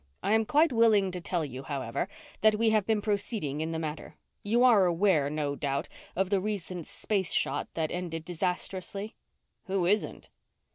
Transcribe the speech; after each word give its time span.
I 0.23 0.33
am 0.33 0.47
quite 0.47 0.71
willing 0.71 1.11
to 1.11 1.21
tell 1.21 1.45
you, 1.45 1.61
however, 1.61 2.07
that 2.41 2.55
we 2.55 2.71
have 2.71 2.87
been 2.87 3.03
proceeding 3.03 3.61
in 3.61 3.71
the 3.71 3.77
matter. 3.77 4.15
You 4.41 4.63
are 4.63 4.87
aware, 4.87 5.29
no 5.29 5.55
doubt, 5.55 5.89
of 6.15 6.31
the 6.31 6.41
recent 6.41 6.87
space 6.87 7.31
shot 7.31 7.67
that 7.75 7.91
ended 7.91 8.25
disastrously?" 8.25 9.15
"Who 9.65 9.85
isn't?" 9.85 10.29